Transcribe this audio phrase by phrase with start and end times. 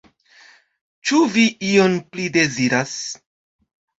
[1.09, 1.43] Ĉu vi
[1.73, 2.95] ion pli deziras?